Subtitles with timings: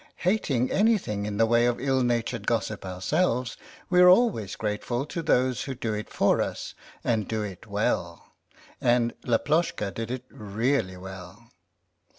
[0.25, 3.55] Hating anything in the way of ill natured gossip ourselves,
[3.87, 8.33] we are always grateful to those who do it for us and do it well.
[8.81, 11.51] And Laploshka did it really well.